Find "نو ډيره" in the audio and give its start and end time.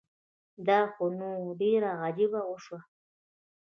1.19-1.91